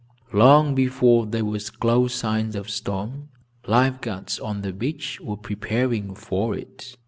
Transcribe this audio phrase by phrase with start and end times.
[0.33, 3.29] Long before there were close signs of storm,
[3.67, 6.95] life guards, on the beach, were preparing for it.